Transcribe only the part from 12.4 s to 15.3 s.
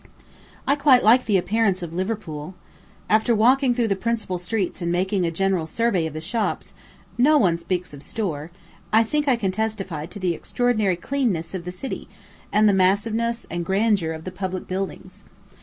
and the massiveness and grandeur of the public buildings.